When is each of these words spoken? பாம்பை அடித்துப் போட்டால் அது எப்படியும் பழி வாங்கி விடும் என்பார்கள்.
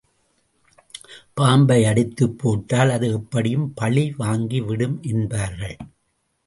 பாம்பை 1.33 1.85
அடித்துப் 1.85 2.37
போட்டால் 2.39 2.89
அது 2.89 3.09
எப்படியும் 3.11 3.73
பழி 3.73 4.13
வாங்கி 4.17 4.61
விடும் 4.61 4.97
என்பார்கள். 5.03 5.77